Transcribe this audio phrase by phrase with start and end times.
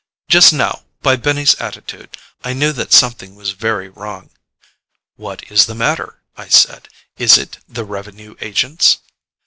[0.27, 4.31] Just now, by Benny's attitude, I knew that something was very wrong.
[5.15, 6.87] "What is the matter?" I said.
[7.19, 8.97] "Is it the revenue agents?"